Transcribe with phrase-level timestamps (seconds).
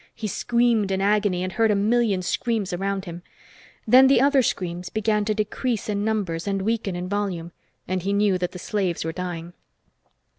[0.15, 3.21] He screamed in agony, and heard a million screams around him.
[3.85, 7.51] Then the other screams began to decrease in numbers and weaken in volume,
[7.87, 9.53] and he knew that the slaves were dying.